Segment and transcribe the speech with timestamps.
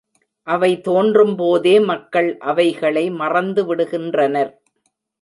[0.47, 4.51] அவை தோன்றும்போதே மக்கள் அவைகளை மறந்துவிடுகின்றனர்.